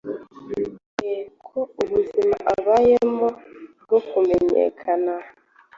[1.11, 1.15] e
[1.47, 3.27] ko ubuzima abayemo
[3.83, 5.13] bwo kumenyekana